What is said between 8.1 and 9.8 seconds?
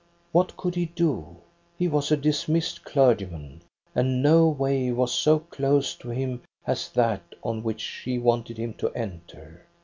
wanted him to enter.